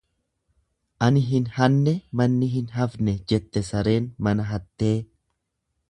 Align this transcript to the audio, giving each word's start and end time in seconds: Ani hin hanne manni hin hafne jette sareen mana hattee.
Ani 1.07 1.21
hin 1.25 1.45
hanne 1.57 1.93
manni 2.21 2.49
hin 2.55 2.73
hafne 2.79 3.15
jette 3.33 3.65
sareen 3.71 4.09
mana 4.29 4.49
hattee. 4.55 4.95